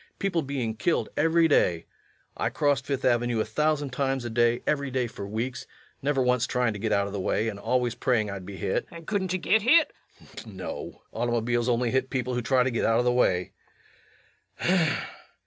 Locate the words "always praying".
7.59-8.27